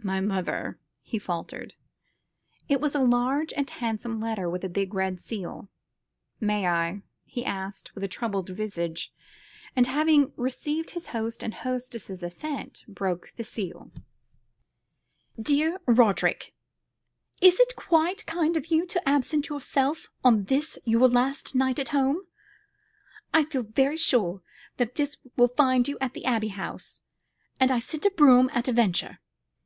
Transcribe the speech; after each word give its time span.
"My 0.00 0.20
mother," 0.20 0.78
he 1.02 1.18
faltered. 1.18 1.74
It 2.68 2.80
was 2.80 2.94
a 2.94 3.00
large 3.00 3.52
and 3.52 3.68
handsome 3.68 4.20
letter 4.20 4.48
with 4.48 4.62
a 4.62 4.68
big 4.68 4.94
red 4.94 5.18
seal. 5.18 5.70
"May 6.38 6.68
I?" 6.68 7.02
asked 7.44 7.88
Rorie, 7.90 7.94
with 7.96 8.04
a 8.04 8.08
troubled 8.14 8.48
visage, 8.50 9.12
and 9.74 9.88
having 9.88 10.32
received 10.36 10.90
his 10.90 11.08
host 11.08 11.42
and 11.42 11.52
hostess's 11.52 12.22
assent, 12.22 12.84
broke 12.86 13.32
the 13.36 13.42
seal. 13.42 13.90
"Dear 15.36 15.80
Roderick, 15.84 16.54
Is 17.42 17.58
it 17.58 17.74
quite 17.74 18.24
kind 18.24 18.56
of 18.56 18.68
you 18.68 18.86
to 18.86 19.06
absent 19.08 19.48
yourself 19.48 20.06
on 20.22 20.44
this 20.44 20.78
your 20.84 21.08
last 21.08 21.56
night 21.56 21.80
at 21.80 21.88
home? 21.88 22.20
I 23.34 23.42
feel 23.46 23.64
very 23.64 23.96
sure 23.96 24.42
that 24.76 24.94
this 24.94 25.16
will 25.36 25.48
find 25.48 25.88
you 25.88 25.98
at 26.00 26.14
the 26.14 26.24
Abbey 26.24 26.48
House, 26.54 27.00
and 27.58 27.72
I 27.72 27.80
send 27.80 28.04
the 28.04 28.10
brougham 28.10 28.48
at 28.54 28.68
a 28.68 28.72
venture. 28.72 29.18